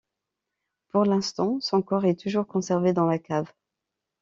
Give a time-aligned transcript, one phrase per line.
[0.87, 3.53] Pour l'instant, son corps est toujours conservé dans la cave.